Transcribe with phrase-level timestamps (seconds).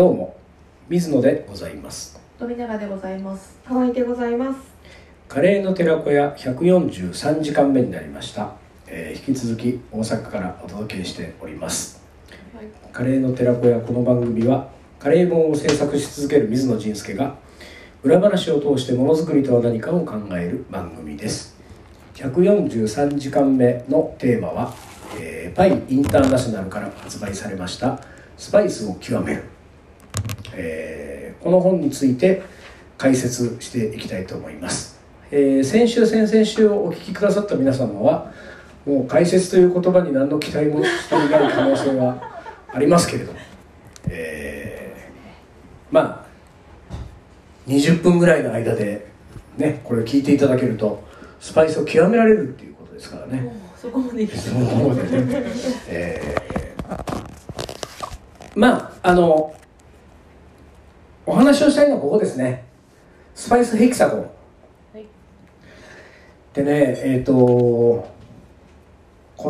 [0.00, 0.34] どうも
[0.88, 3.60] 水野でございます富永でございます。
[3.66, 4.58] ハワイでございます。
[5.28, 8.54] カレーの寺子屋143時間目になりました、
[8.86, 12.02] えー引き続き大阪からお届けしております
[12.54, 12.64] はい。
[12.94, 17.36] カレーの寺子屋この番組はカレー本を制作し続ける水野仁介が
[18.02, 21.58] 裏話を通してものづくりとは何かを考える番組です
[22.14, 24.74] 143時間目のテーマは、
[25.20, 28.00] えーパイインターナショナルから発売されました
[28.38, 29.42] 「スパイスを極める」
[30.60, 32.42] えーこの本について
[32.98, 38.30] 解説していきたいと思います、えー先週先々週お聞きくださった皆様は
[38.84, 42.22] もう解説という言葉に何の期待もしていない可能性は
[42.68, 43.38] ありますけれども、
[44.08, 46.30] えーまあ
[47.66, 49.06] 20分ぐらいの間で
[49.56, 51.02] ねこれを聞いていただけると
[51.40, 55.42] スパイスを極められるっていうことですからね、そこまでいくその方でね、
[55.88, 56.60] えー
[58.56, 59.54] まああの
[61.30, 62.64] お話をしたいのはここですね
[63.36, 64.26] スパイスヘキサゴンは
[64.98, 65.06] い。
[66.52, 68.04] でねえっ、とこ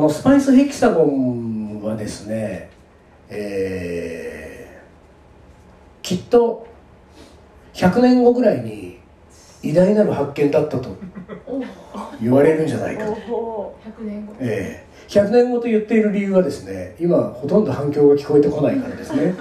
[0.01, 2.69] のスパイスヘキサゴンはですね
[3.31, 6.67] えーきっと
[7.73, 8.99] 100年後ぐらいに
[9.63, 10.95] 偉大なる発見だったと
[11.47, 11.63] お
[12.21, 13.79] 言われるんじゃないかとお。
[13.87, 14.35] 100年後。
[14.39, 19.35] ええ100年後と言っている理由はですね今ほとんど反響が聞こえてこないからですね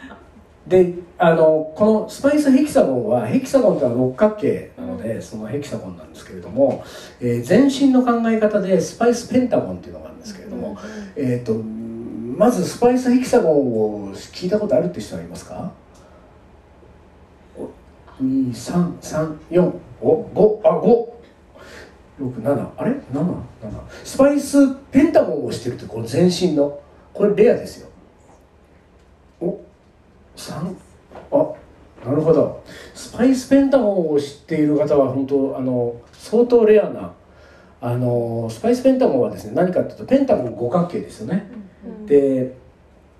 [0.68, 0.92] で
[1.22, 6.82] あのこのスパイスヘキサゴンはヘキサゴンとは六角形なのでそのヘキサゴンなんですけれども、
[7.20, 10.78] えー前身の考え方でスパイスペンタゴンっていうのがあるんですけれども、
[11.16, 15.70] えー、とまずスパイスヘキサゴンを聞いたことあるって人はいますか
[18.22, 21.20] ？2334お5あ五。
[22.18, 26.80] 67あれ？77スパイスペンタゴンをしてるってこの全身の。
[27.12, 27.88] これレアですよ。
[29.42, 29.60] お
[30.34, 30.74] 三
[31.32, 31.52] あ
[32.04, 32.62] なるほど。
[32.94, 37.12] スパイスペンタゴンを知っている方は本当あの相当レアな
[37.80, 41.46] あのスパイスペンタゴンはですね何かっていうとペンタゴン五角形ですよね。
[42.06, 42.54] で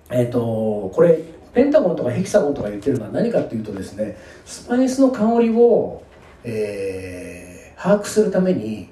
[0.09, 1.19] えっ、とこれ
[1.53, 6.03] ペンタゴンとかヘキサゴンとか言ってるのは何かっていうとですねスパイスの香りを、
[6.43, 7.51] えー
[7.81, 8.89] 把握するために、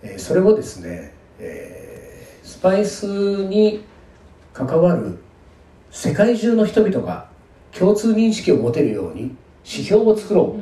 [0.00, 3.06] えーそれをですね、えースパイス
[3.46, 3.84] に
[4.54, 5.18] 関わる
[5.90, 7.28] 世界中の人々が
[7.76, 9.34] 共通認識を持てるように
[9.64, 10.56] 指標を作ろ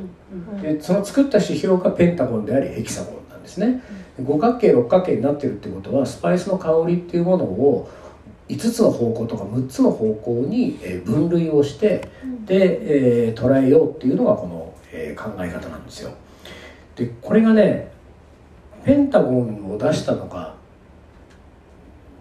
[0.59, 3.81] う、でその作った指標がペンタゴンでありヘキサゴンなんですね、
[4.23, 7.89] 五角形六角形になってるってことはスパイスの香りっていうものを
[8.49, 12.09] 5つの方向とか6つの方向にえー分類をして
[12.45, 16.11] で、えー捉えようっていうのがこの、えー考え方なんですよ。
[16.95, 17.91] でこれがね
[18.83, 20.55] ペンタゴンを出したのが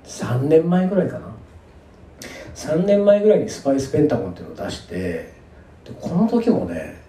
[0.04, 1.35] 3年前ぐらいかな
[2.56, 5.32] 3年前ぐらいにスパイスペンタゴンっていうのを出してで
[6.00, 7.00] この時もね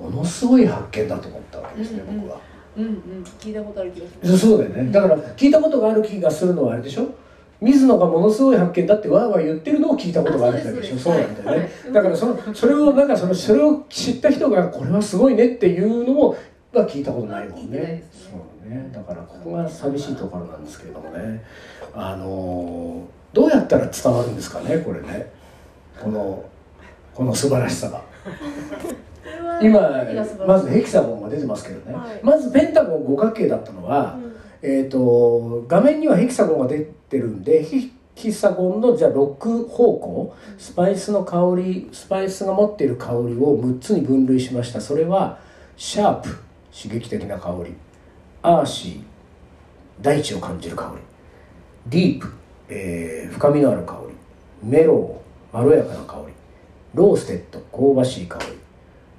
[0.00, 2.20] ものすごい発見だと思ったわけですね、うんうん。
[2.22, 2.40] 僕は。
[2.76, 2.92] うんうん。
[3.38, 4.38] 聞いたことある気がする。
[4.38, 4.90] そうだよね。
[4.90, 7.14] だから聞いたことがある気がするのはあれでしょ？
[7.60, 10.94] 水野がものすごい発見だってわーわー言ってるのを聞いたことがあるんだでしょ？
[10.94, 11.70] あそそうなんだよね。
[11.92, 16.30] だからそのそれをなんかそのそれを知った人がこれはすごいねっていうのも
[16.72, 17.78] は聞いたことないもんね。
[17.78, 18.04] ね。
[18.10, 18.90] そうね。
[18.94, 21.44] だからここが寂しいところなんですけれどもね。
[21.92, 25.30] あのーどうやったら伝わるんですかねこれね。
[26.00, 26.44] この
[27.14, 28.02] この素晴らしさが。
[29.62, 29.80] 今
[30.46, 32.20] まずヘキサゴンが出てますけどね、はい。
[32.22, 34.18] まずペンタゴン五角形だったのは、
[34.62, 44.80] えー、と画面にはヘキサゴンが出てるんでヘキサゴンのじゃあ6方向スパイスの香りスパイスが持っている香りを6つに分類しました。
[44.80, 45.38] それは
[45.76, 46.28] シャープ
[46.72, 47.74] 刺激的な香り
[48.42, 49.02] アーシー
[50.00, 51.02] 大地を感じる香り
[51.86, 52.32] ディープ、
[52.70, 54.14] えー深みのある香り
[54.68, 55.20] メロ
[55.52, 56.32] ウまろやかな香り
[56.94, 58.46] roasted 香ばしい香り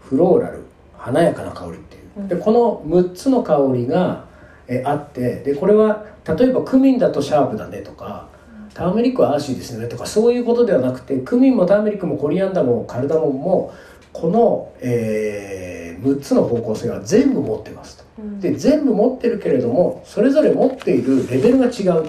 [0.01, 0.63] フローラル
[0.97, 2.27] 華やかな香りっていう。
[2.27, 4.25] でこの6つの香りが
[4.67, 8.27] えあってでこれは例えばクミンだとシャープだねとか
[8.73, 13.73] ターメリックはアーシーですねとかそういうことではなくてクミンもターメリックもコリアンダーもカルダモンも
[14.13, 18.03] この、え6つの方向性は全部持ってますと。
[18.39, 22.05] で全部持ってるけれどもそれぞれ持っているレベルが違う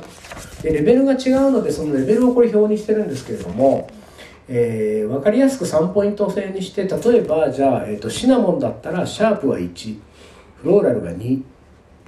[0.63, 3.91] でレベルが違うのでそのレベルをこれ表にしてるんですけれども、
[4.49, 9.99] えー、分かりやすく3ポイント制にして例えばじゃあ、えー、とシナモンだったらシャープは1
[10.63, 11.43] フローラルが2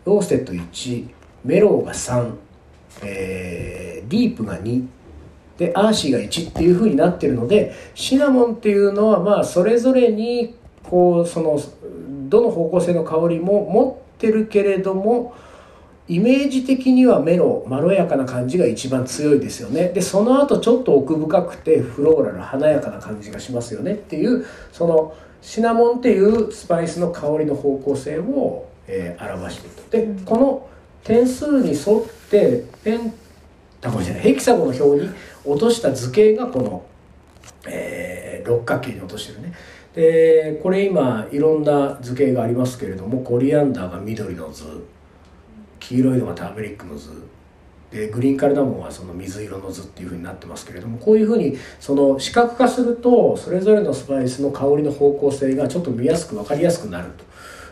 [0.05, 1.09] roasted 1
[1.45, 2.33] メロウが3、
[3.03, 4.87] えー、ディープが2
[5.59, 11.61] でアーシーが1っていう風になってるのでシナモンっていうのはまあそれぞれにこうその
[12.29, 15.35] どの方向性の香りも持ってるけれども
[16.07, 19.89] イメージ的にはメロウまろやかな感じが一番強いですよね。
[19.89, 23.95] でその後ちょっと奥深くてフローラル華やかな感じがしますよね。
[23.95, 29.71] っていうそのシナモンっていうスパイスの香りの方向性を、えー表してい
[30.03, 30.21] ると。
[30.21, 30.69] でこの
[31.05, 33.13] 点数に沿ってペン
[33.81, 35.11] タゴンじゃないヘキサゴンの表に
[35.45, 36.83] 落とした図形がこの、
[37.67, 39.55] えー六角形に落としてるね。
[39.95, 44.65] でこれ今いろんな図形がありますけれどもコリアンダーが緑の図。
[45.89, 47.11] 黄色いのがターメリックの図。
[47.91, 57.25] でグリーンカルダモンはその水色の図っていうふうになってますけれどもこういうふうにその視覚化するとそれぞれのスパイスの香りの方向性がちょっと見やすく分かりやすくなると。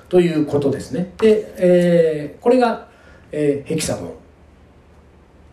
[0.09, 1.13] ということですね。
[1.19, 2.89] で、えーこれが、
[3.33, 4.15] えーヘキサゴ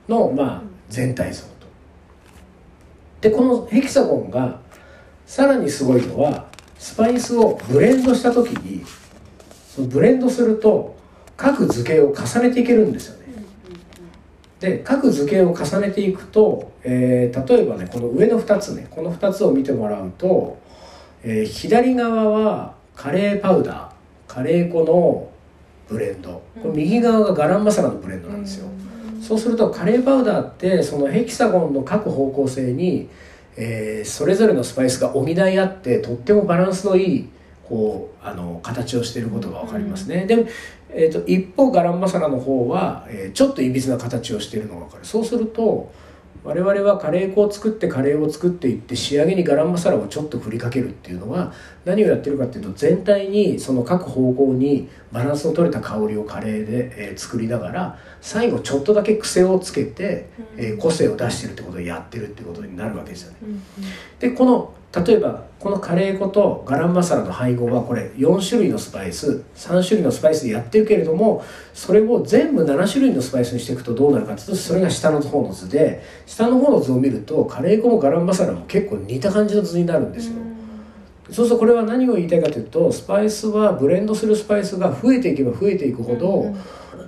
[0.07, 1.50] ンの、まあ、全体像と。
[3.21, 4.59] でこのヘキサゴンが
[5.25, 6.47] さらにすごいのは
[6.77, 8.83] スパイスをブレンドした時に
[9.67, 10.95] そのブレンドすると
[11.39, 13.30] 各図形を重ねていけるんですよね。
[14.59, 20.59] で各図形を重ねていくと、えー例えばねこの上の2つねこの2つを見てもらうと、
[21.24, 25.30] えー左側はカレーパウダーカレー粉の
[25.88, 26.41] ブレンド。
[26.62, 28.68] これ右側がガランマサラのブレンドなんですよ、
[29.21, 33.07] そうするとカレーパウダーってそのヘキサゴンの各方向性に、
[33.56, 37.30] えーそれぞれのスパイスが補い合ってとってもバランスのいい
[37.63, 40.45] こうあの形をしていることが分かりますね、で、
[40.91, 45.06] えー、と一方ガランマサラの方は、えーちょっといびつな形をしているのが分かる。
[45.06, 45.91] そうすると
[46.44, 51.51] 我々はカレー粉を作ってカレーを作っていって仕上げにガランマサラをちょっと振りかけるっていうのは
[51.89, 63.38] 何をやってるかっていうと全体にその各方向にバランスの取れた香りをカレーで、えー作りながら最後ちょっとだけ癖をつけて、えー個性を出してるってことをやってるってことになるわけですよね。
[64.19, 64.74] でこの
[65.06, 71.44] 例えばこのカレー粉とガランマサラの配合はこれ4種類のスパイス3種類のスパイスでやってるけれども
[71.74, 80.49] それを全部7種類のスパイスにしていくとどうなるかというとそれが下の方の図で下の方の図を見るとカレー粉もガランマサラも結構似た感じの図になるんですよ。
[81.31, 86.55] そうするとこれは何を言いたいかというとスパイスはブレンドするスパイスが増えていけば増えていくほど、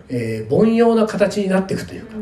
[0.09, 2.15] えー凡庸な形になっていくというか。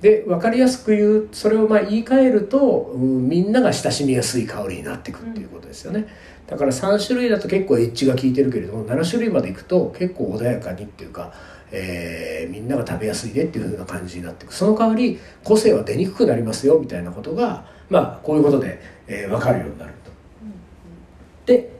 [0.00, 6.06] で分かりやすく言うそれをまあ言い換えると、うんみんなが親しみやすい香りになっていくっていうことですよね、
[6.46, 11.34] だから3種類だと結構エッジが効いてるけれども7種類までいくと結構穏やかにっていうか、
[11.70, 14.54] えーみんなが食べやすいねっていう風な感じになっていく。
[14.54, 20.10] その代わり個性は出にくくなりますよみたいなことがまあこういうことで、えー分かるようになると。
[21.44, 21.70] で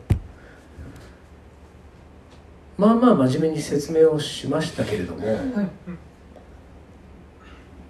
[2.80, 5.26] まあまあ真面目に説明をしましたけれども、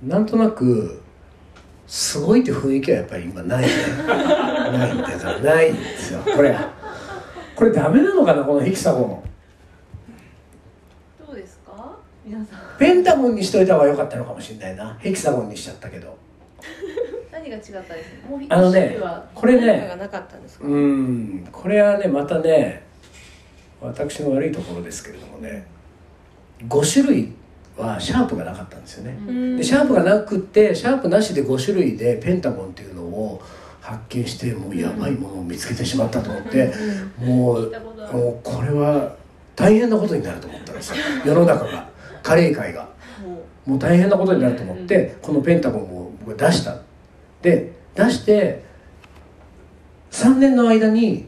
[0.03, 1.01] なんとなく
[1.87, 3.69] すごいって雰囲気はやっぱり今ないね。
[4.09, 6.21] ないんだからないんですよ。
[6.35, 6.57] これ
[7.55, 9.23] これダメなのかなこのヘキサゴン
[11.27, 11.97] どうですか？
[12.25, 12.59] 皆さん。
[12.79, 14.97] ペンタゴンにしといた方が良かったのかもしれないな。
[14.99, 16.17] ヘキサゴンにしちゃったけど。
[17.33, 18.11] 何が違ったです
[18.49, 18.99] あのね
[19.35, 19.87] これね
[20.65, 22.83] うんこれはねまたね
[23.81, 25.67] 私の悪いところですけれどもね
[26.69, 27.33] 5種類
[27.77, 29.57] はシャープがなかったんですよね、うん。
[29.57, 33.43] でシャープがなくってシャープなしで5種類でペンタゴンっていうのを
[33.81, 36.73] 発見してもうやばいものを見つけてしまったと思って、
[37.19, 37.73] もう
[38.13, 39.17] もうこれは
[39.57, 40.97] 大変なことになると思ったんですよ。
[41.25, 41.89] 世の中が。
[42.23, 42.89] カレー界が。
[43.67, 46.77] ももう大変なことになると思ってこのペンタゴンを僕は出した。
[47.41, 48.63] で出して
[50.11, 51.27] 3年の間に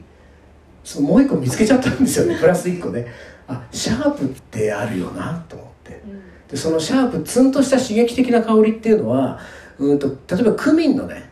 [0.84, 2.38] そのもう一個見つけちゃったんですよね。
[2.38, 3.06] プラス1個ね。
[3.48, 6.02] あシャープってあるよなと思って。
[6.06, 6.22] う、うん。
[6.48, 9.40] でそのシャープツンとした刺激的な香りっていうのは
[9.78, 11.30] うんと例えばクミンのね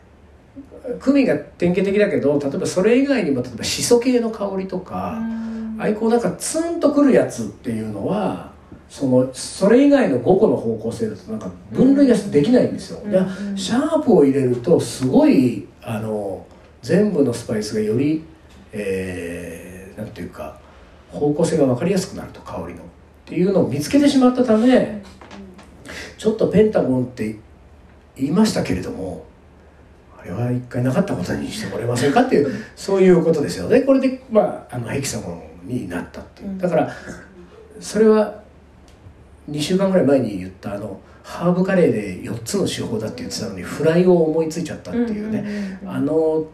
[0.99, 5.19] クミンが典型的だけど例えばそれ以外にも例えばシソ系の香りとか、
[5.77, 8.51] ああいうこうなんかツンとくるやつっていうのは
[8.89, 13.19] そのそれ以外の5個の方向性だとなんか分類ができないんですよ、で
[13.55, 16.45] シャープを入れるとすごいあの
[16.81, 18.23] 全部のスパイスがより、
[18.73, 20.59] えーなんていうか
[21.09, 22.85] 方向性が分かりやすくなると香りのっ
[23.25, 25.01] ていうのを見つけてしまったため
[26.17, 27.37] ちょっとペンタゴンって
[28.15, 29.25] 言いましたけれども
[30.17, 33.81] あれは一回なかったことにしてもらえませんかっていうそういうことですよね。
[33.81, 36.59] これでまああのヘキサゴンになったっていう。
[36.59, 36.91] だから
[37.79, 38.41] それは
[39.49, 46.45] 2週間ぐらい前に言ったあのハーブカレーで4つの手法だって言ってたのにフライを思いついちゃったっていうね、あの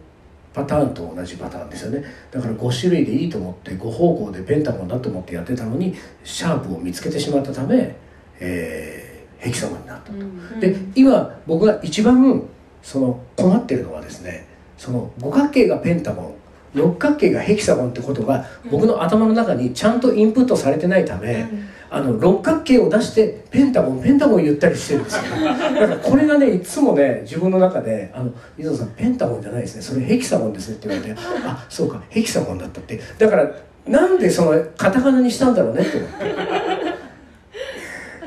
[0.57, 7.95] パターンと同じパターンですよねだから5種類でいいと思って5方向でペンタゴンだと思ってやってたのにシャープを見つけてしまったため、
[8.39, 9.07] えー
[9.39, 10.59] ヘキサゴンになったと。
[10.59, 12.43] で今僕が一番
[12.81, 14.47] その困ってるのはですね
[14.77, 16.35] その五角形がペンタゴン
[16.77, 21.45] 六角形がヘキサゴンってことが僕の頭の中にちゃんとインプットされてないため、
[21.89, 25.21] あの六角形を出してペンタゴンペンタゴン言ったりしてるんですよ。
[25.79, 29.81] だからこれがねいつもね自分の中で「あの水野さんペンタゴンじゃないですね。
[29.81, 32.99] それヘキサゴンですね」って言われて「あそうかヘキサゴンだった」って。
[33.17, 33.49] だから
[33.87, 36.17] なんでそのカタカナにしたんだろうねって思って。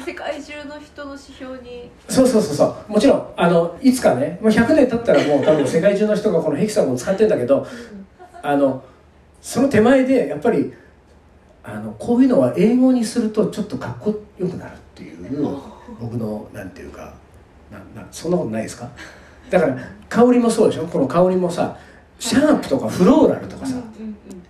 [0.10, 1.90] 世界中の人の指標に。
[2.08, 2.92] そうそうそうそう。
[2.92, 7.66] もちろんあのいつかねもう100年経ったらもう多分世界中の人がこのヘキサゴンを使ってるんだけど
[8.42, 8.84] あの
[9.40, 10.72] その手前でやっぱり
[11.62, 15.58] あのこういうのは英語にするとちょっとかっこよくなるっていう
[16.00, 17.14] 僕のなんていうか
[17.70, 18.88] ななそんなことないですか？
[19.50, 19.76] だから
[20.08, 20.86] 香りもそうでしょ？
[20.86, 21.76] この香りもさ
[22.18, 23.76] シャープとかフローラルとかさ。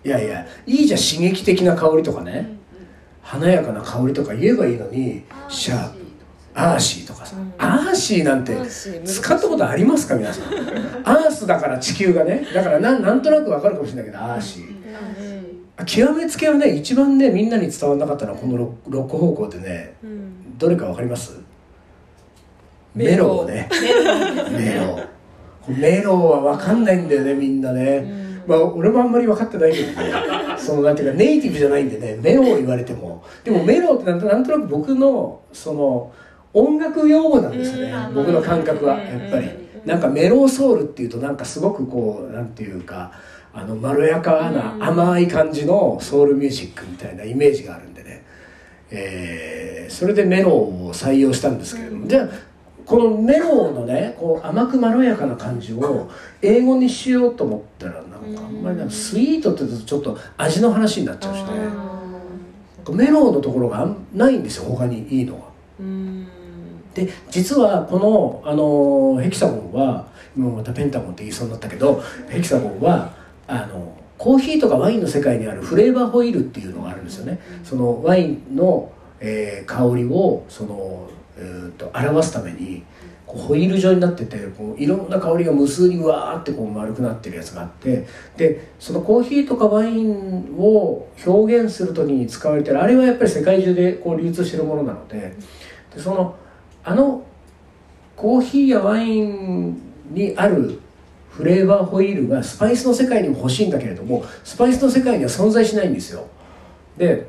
[0.02, 2.59] いやいやいいじゃん刺激的な香りとかね。
[3.23, 6.00] 華やかな香りとか言えばいいのにシャープ
[6.60, 8.54] earthy とかさ、 earthy なんて
[9.04, 10.52] 使ったことありますか皆さん？
[11.08, 15.84] アースだから地球がねだからなんなんとなくわかるかもしれないけどアーシー。
[15.86, 19.94] 極めつけはね一番ねみんなに伝わらなかったのはこの六六方向でね
[20.58, 21.38] どれかわかります？
[22.94, 23.44] メロ。
[23.46, 23.68] ウね。
[24.50, 25.00] メロ。
[25.68, 28.04] ウメロウはわかんないんだよねみんなね、
[28.46, 30.12] まあ俺もあんまり分かってないけどね。
[30.58, 32.18] そのなんていうかネイティブじゃないんでね。
[32.20, 33.22] メロウ言われても。
[33.44, 36.10] でもメロウってなんとなんとなく僕のその
[36.52, 39.49] 音楽用語なんですよね僕の感覚はやっぱり。
[39.85, 43.12] なんかメロウソウルっていうとなんかすごくこうなんていうか
[43.52, 48.25] あのまろやかな甘い感じのソウルミュージックみたいなイメージがあるんでね、
[48.90, 50.52] えーそれでメロウ
[50.88, 52.28] を採用したんですけれども、じゃあ
[52.87, 56.09] このメロウのねこう甘くまろやかな感じを
[56.40, 61.49] 英語にしようと思ったらなんかあんまりなんかスイートって言うとちょっと味の話になっちゃうしね。
[62.92, 65.42] メロウのところがないんですよ他にいいのが。
[66.94, 70.06] で実はこのあのヘキサゴンは
[70.37, 73.14] 今またペンタゴンって言いそうになったけどヘキサゴンは
[73.47, 77.40] あのコーヒーとかワインの世界にあるフレーバーホイールっていうのがあるんですよね。
[77.64, 82.82] そのワインの、えー香りをその、えー、と表すために
[83.30, 88.06] こうホイール状になっててこういろんな香りが無数にわーってこう丸くなってるやつがあって
[88.37, 95.37] でそのコーヒーとかワインを表現する時に使われてるあれはやっぱり世界中でこう流通してるものなので
[95.94, 96.37] でその
[96.84, 97.25] あの
[98.16, 100.80] コーヒーやワインにある
[101.30, 106.26] フレーバーホイールがスパイスの世界にも欲しいんだけれどもスパイスの世界には存在しないんですよ。
[106.96, 107.26] で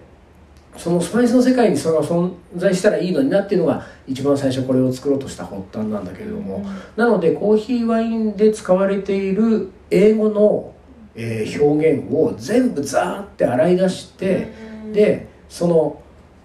[0.77, 6.65] そのスパイスの世界にそれが存在したらいいのになっていうのが一番最初これを作ろうとした発端なんだけれども、
[6.95, 10.73] なのでコーヒーワインで使われている英語の、
[11.13, 14.47] えー表現を全部ザーって洗い出して、
[14.93, 16.01] でその、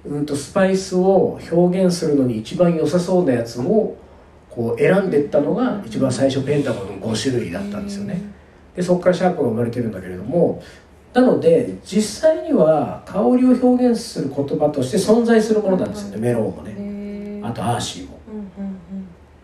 [0.08, 3.96] うん、とスパイスを表現するのに一番良さそうなやつを
[4.50, 8.20] こう選んでいったのが一番最初ペンタゴンの5種類だったんですよね。
[8.74, 10.62] でそこからシャープが生まれてるんだけれども
[11.12, 16.18] なので実際には香りを表現する言葉として存在するものなんですよね。
[16.18, 17.40] メロンもね。
[17.42, 18.18] あとアーシーも。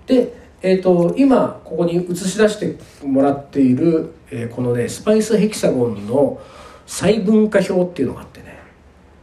[0.07, 6.41] で、えー、と今ここに映し出してもらっている、えーこのねスパイスヘキサゴンの
[6.87, 8.32] 細分化表っていうのがあってね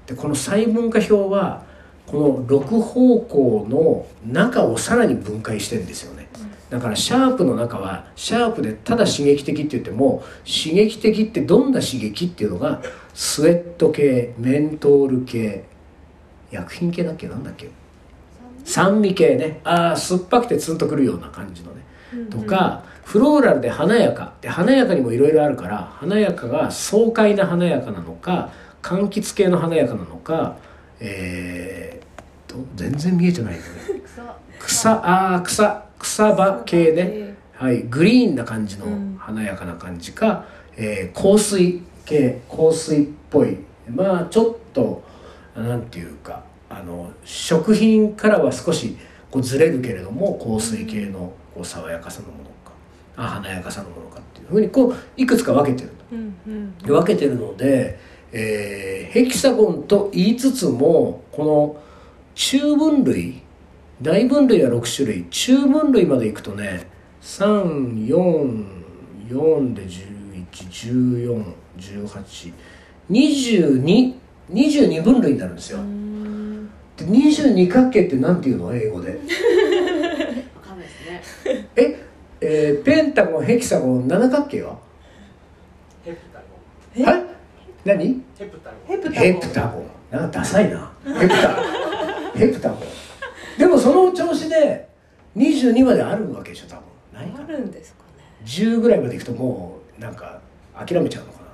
[0.10, 1.64] でこの細分化表は
[2.08, 6.28] この6方向の中をさらに分解してるんですよね。
[6.72, 12.82] だからシャープの中はシャープでただ刺激的って言っても刺激的ってどんな刺激っていうのが
[13.14, 15.66] スウェット系メントール系
[16.52, 17.70] 薬品系だっけなんだっけ？
[18.66, 19.62] 酸味系ね。
[19.64, 21.84] ああ酸っぱくてツンとくるような感じのね。
[22.32, 24.34] とかフローラルで華やか。
[24.42, 28.52] で華やかにもいろいろあるから華やかが爽快な華やかなのか
[28.90, 30.58] 柑橘系の華やかなのか
[31.00, 33.66] えー、と全然見えてないよね。
[34.60, 34.92] 草。
[34.92, 37.36] ああ草草場系ね。
[37.54, 38.88] はい、グリーンな感じの
[39.20, 43.58] 華やかな感じか、えー香水系香水っぽい。
[43.88, 45.04] まあちょっと
[45.56, 48.98] なんていうかあの食品からは少し
[49.30, 52.72] こうずれるけれども香水系のこう爽やかさのものか
[53.16, 56.00] あ華やかさのものかっていうふうにこういくつか分けてると。
[56.88, 58.00] 分けてるので、
[58.32, 61.78] えーヘキサゴンと言いつつもこの
[62.36, 63.42] 中分類
[64.02, 66.88] 大分類は6種類中分類までいくとね
[67.22, 69.88] 344で
[73.10, 75.80] 11141822分類になるんですよ。
[76.98, 79.12] で22角形って何ていうの英語で？
[80.56, 81.68] わかんないですね。
[81.76, 82.06] え
[82.42, 84.78] えーペンタゴンヘキサゴン七角形は？
[86.06, 87.06] ヘプタゴン。
[87.06, 87.29] はい？
[87.96, 88.22] 何？
[88.38, 88.76] ヘプタゴ。
[88.94, 89.80] ンヘプタゴ。
[89.80, 90.92] ンなんかダサいな。
[91.04, 91.56] ヘプタ
[92.36, 92.76] ヘプタゴ。
[92.76, 92.80] ン
[93.60, 94.88] でもその調子で
[95.36, 96.84] 22まであるわけでしょ多分。
[97.14, 97.44] ないか。
[97.44, 98.24] あるんですかね。
[98.46, 100.40] 10ぐらいまでいくともうなんか
[100.74, 101.50] 諦めちゃうのかな。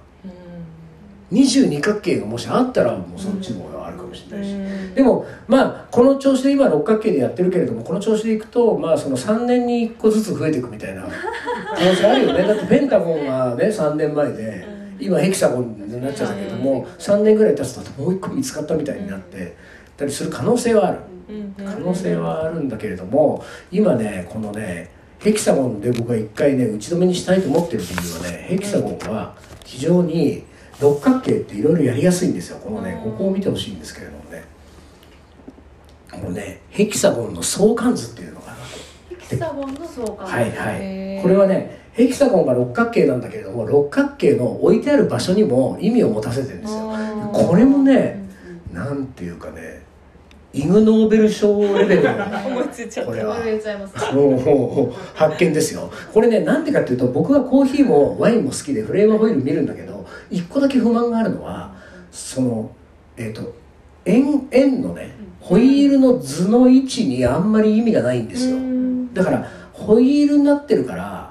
[1.32, 4.56] 22角形がもしあったらもうそっちの方があるかもしれないし。
[4.94, 11.04] でもまあこの調子で今六角形でやってるけれどもこの調子でいくとまあその3年に1個ずつ増えていくみたいな。
[11.76, 12.44] 可能性あるよね。
[12.44, 19.56] だってペンタゴンはね3年前で今ヘキサゴンになっちゃったけども3年ぐらい経つともう1個見つかったみたいになって
[19.98, 21.00] たりする可能性はある。
[21.58, 30.44] 可能性はあるんだけれども今ねこのねヘキサゴンで僕は一回ね打ち止めにしたいと思ってる理由はねヘキサゴンは非常に
[30.80, 32.60] 六角形っていろいろやりやすいんですよ。
[32.60, 34.44] このねここを見てほしいんですけれどもね。
[36.12, 38.54] このねヘキサゴンの相関図っていうのが
[39.10, 41.22] ヘキサゴンの相関はいはい。
[41.24, 46.92] これはねヘキサゴンが六角形なんだけれども六角形の置いてある場所にも意味を持たせてるんですよ。
[47.32, 48.20] これもね
[48.74, 49.82] なんていうかね
[50.52, 53.12] イグ・ノーベル賞レベルの思いついちゃった。
[53.12, 53.36] これは。
[55.14, 55.90] 発見ですよ。
[56.14, 61.74] これねなんでかっていうと僕はコーヒーもワインも好きでフレーバーホイール見るんだけど一個だけ不満があるのは
[62.12, 62.72] その
[63.16, 63.56] えっ、と
[64.04, 68.58] 円円のねホイールの図の位置にあんまり意味がないんですよ。
[69.14, 71.25] だからホイールになってるから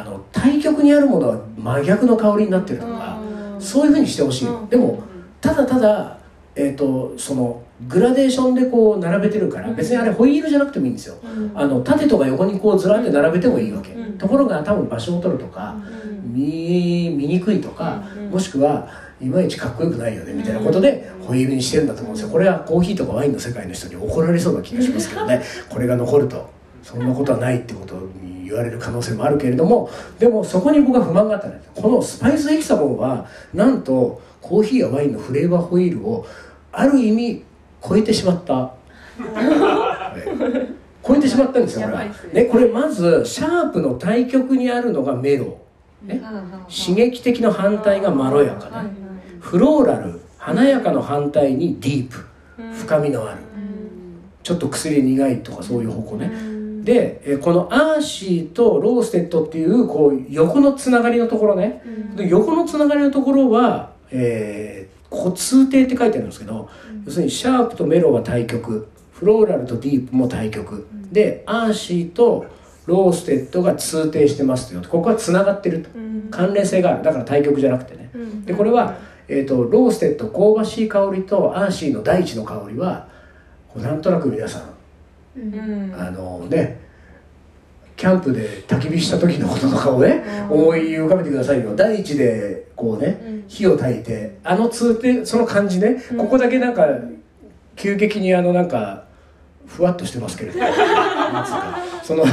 [0.00, 3.18] あの対極にあるものは真逆の香りになってるとか
[3.58, 4.44] そういうふうにしてほしい。
[4.44, 5.02] のでも
[5.40, 6.16] ただただ
[6.56, 11.16] えー、とそのグラデーションでこう並べてるから別にあれホイールじゃなくてもいいんですよ。
[11.54, 14.18] あの縦とか横にこうずらって並べてもいいわけ、うん。
[14.18, 15.76] ところが多分場所を取るとか、
[16.24, 18.88] 見見にくいとか、もしくは
[19.20, 22.30] いまいちかっこよくないよねみたいなことでホイールにしてるんだと思うんですよ。
[22.30, 25.42] これはコーヒーとかワインの世界の人に怒られそうな気がしますけどね。
[25.68, 26.48] これが残ると
[26.86, 29.90] そんなことはないってことに言われる可能性もあるけれども
[30.20, 31.68] でもそこに僕は不満があったんです。
[31.74, 36.24] このスパイスヘキサゴンはなんとコーヒーやワインのフレーバーホイールを
[36.70, 37.42] ある意味
[37.82, 38.54] 超えてしまった。
[38.54, 42.12] は い超えてしまったんですよね。
[42.32, 45.58] ねこれまずシャープの対極にあるのがメロ。
[46.04, 46.22] ね。
[46.68, 48.90] 刺激的の反対がまろやかね
[49.40, 52.24] フローラル華やかの反対にディープ
[52.74, 53.38] 深みのある。
[54.44, 56.55] ちょっと薬苦いとかそういう方向ね
[56.86, 61.82] でえこの earthy と roasted っていうこう横のつながりのところね。
[62.14, 66.70] で横のつながりのところは、えー、ここ通底って書いてあるんですけど、
[67.04, 68.88] 要するにシャープとメロウは対極。
[69.12, 72.44] フローラルとディープも対極、で earthy と
[72.84, 75.88] roasted が通底してますよここはつながってると、
[76.30, 77.02] 関連性がある。
[77.02, 78.10] だから対極じゃなくてね、
[78.44, 83.08] でこれは、えー、と roasted 香ばしい香りとアーシーの大地の香りは
[83.68, 84.75] こうなんとなく皆さん
[85.98, 86.80] あのね
[87.96, 91.74] キャンプで焚き火した時のこととかをね思い浮かべてくださいよ。
[91.74, 96.86] 大地でこうね火を焚いてあの通底その感じねここだけなんか
[97.74, 99.04] 急激にあのなんか
[99.66, 100.58] ふわっとしてますけれど
[102.04, 102.24] その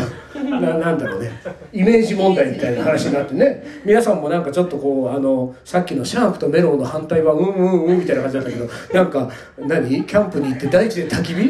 [0.60, 1.32] ななんだろうね。
[1.72, 3.64] イメージ問題みたいな話になってね。
[3.86, 10.04] 皆さんもなんかちょっとこうあのさっきのシャープとメロンの反対はうんうんうんみたいな感じだったけどなんか何？
[10.04, 11.50] キャンプに行って大地で焚き火？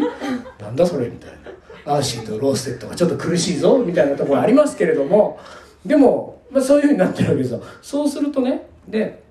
[0.62, 1.43] なんだそれみたいな
[1.86, 5.40] earthy と roasted がちょっと苦しいぞみたいなところありますけれども
[5.86, 9.24] でも、まあ、そういうふうになってるわけですよそうするとねで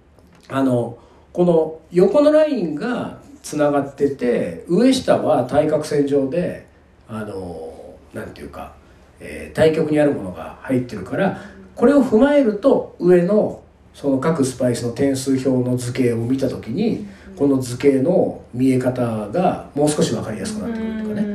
[0.49, 0.99] あの
[1.33, 6.67] この横のラインがつながってて上下は対角線上で
[7.09, 7.73] あの
[8.12, 8.75] なんていうか、
[9.21, 11.41] えー対極にあるものが入ってるから
[11.75, 13.62] これを踏まえると上の
[13.95, 21.32] その各スパイスの点数表の図形を見た時にこの図形の見え方がもう少し分かりやすくなってくるとかね。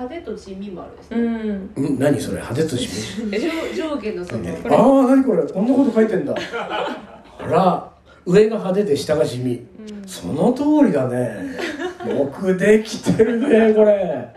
[0.00, 1.16] 派手と地味もあるですね。
[1.18, 1.70] うん。
[1.76, 4.48] うん、何それ派手としめ 上上下のその。
[4.70, 5.42] ああ何これ？
[5.42, 6.34] こんなこと書いてんだ。
[7.38, 7.90] あら。
[8.26, 9.66] 上が派手で下が地味、
[10.06, 11.56] その通りだね。
[12.06, 14.28] よくできてるねこれ。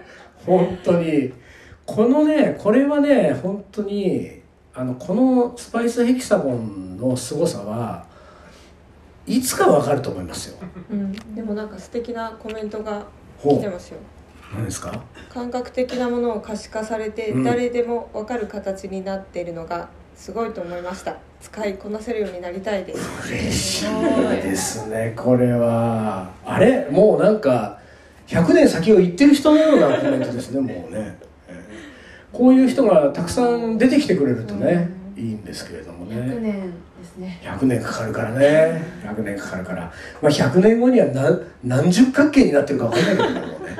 [0.45, 1.33] 本当に。
[1.85, 4.39] このねこれはね本当に
[4.73, 8.05] あのこのスパイスヘキサゴンの凄さは
[9.27, 10.57] いつかわかると思いますよ。
[10.89, 11.11] うん。
[11.35, 13.03] でもなんか素敵なコメントが
[13.37, 13.97] ほう来てますよ
[14.55, 15.03] 何ですか？
[15.33, 17.43] 感覚的なものを可視化されてうん。
[17.43, 21.17] 誰でも分かる形になっているのがすごいと思いました。
[21.41, 23.29] 使いこなせるようになりたいです。
[23.29, 23.85] 嬉しい
[24.41, 26.29] ですねこれは。
[26.45, 26.87] あれ？
[26.91, 27.79] もうなんか
[28.27, 31.63] 100年先を言ってる人のようなコメントですねもうね、えー
[32.31, 37.39] こういう人がたくさん出てきてくれるとね、いいんですけれども100ね年ですね。
[37.43, 38.81] 100年かかるからね。
[39.05, 39.81] 100年かかるから、
[40.19, 43.77] まあ、100年後には何何十角形になってるか分かんないけどもね、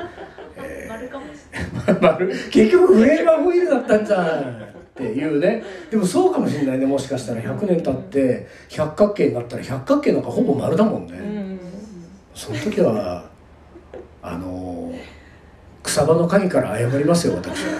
[0.56, 1.73] えー丸かもしれない丸
[2.50, 5.62] 結局フレーバーホイールだったんじゃんっていうね。
[5.90, 7.40] でもそうかもしれないねもしかしたら。
[7.40, 11.60] 100年経って百角形になったら百角形なんかほぼ丸だもんね、うん。
[12.34, 13.28] その時は
[14.22, 14.98] あのー
[15.82, 17.78] 草場の陰から謝りますよ私は、えー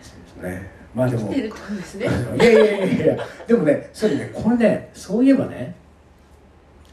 [0.00, 0.70] そうですね。
[0.94, 3.16] まあでもいやいやいやいや。
[3.48, 5.74] でもねそれねこれねそういえばね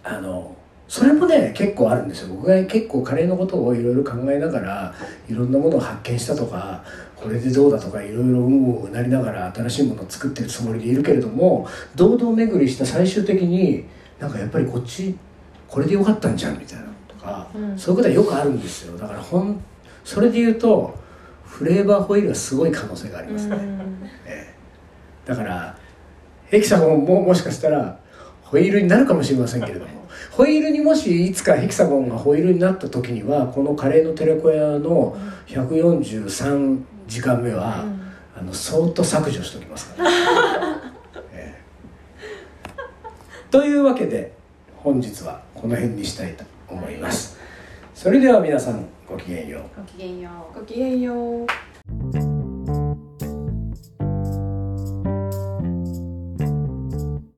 [0.03, 0.55] あの
[0.91, 2.35] それもね結構あるんですよ。
[2.35, 4.93] 僕が結構カレーのことをいろいろ考えながら
[5.29, 6.83] いろんなものを発見したとか
[7.15, 13.85] これでどうだとかいろいろうんうんなりながら新しいものを作ってるつもりでいるけれども堂々巡りした最終的に
[14.19, 15.17] なんかやっぱりこっち
[15.69, 17.79] これでよかったんじゃんみたいなとか、うん。
[17.79, 18.97] そういうことはよくあるんですよ。
[18.97, 19.63] だからほん
[20.03, 20.93] それで言うと
[21.45, 23.47] フレーバーホイールはすごい可能性があります。
[23.47, 23.57] ね、
[24.25, 24.53] え
[25.25, 25.29] え。
[25.29, 25.77] だから
[26.47, 27.97] ヘキサゴンももしかしたら
[28.41, 30.00] ホイールになるかもしれませんけれども
[30.31, 35.17] ホイールにもしいつかヘキサゴンがホイールになった時にはこのカレーの寺子屋の
[35.47, 37.83] 143時間目は、
[38.33, 40.09] あのそーっと削除しておきますから、
[41.33, 41.61] ええ。
[43.51, 44.31] というわけで
[44.77, 47.37] 本日はこの辺にしたいと思います。
[47.93, 49.61] それでは皆さんごきげんよう。
[49.81, 50.59] ごきげんよう。
[50.59, 52.40] ごきげんよう